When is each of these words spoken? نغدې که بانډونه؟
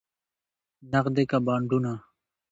نغدې 0.91 1.23
که 1.29 1.37
بانډونه؟ 1.45 1.93